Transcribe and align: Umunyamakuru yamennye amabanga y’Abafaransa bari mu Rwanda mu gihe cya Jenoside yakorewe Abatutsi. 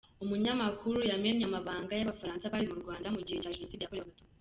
Umunyamakuru 0.23 0.97
yamennye 1.11 1.45
amabanga 1.49 1.93
y’Abafaransa 1.95 2.51
bari 2.53 2.65
mu 2.71 2.77
Rwanda 2.83 3.07
mu 3.15 3.21
gihe 3.25 3.37
cya 3.41 3.53
Jenoside 3.55 3.83
yakorewe 3.83 4.05
Abatutsi. 4.05 4.23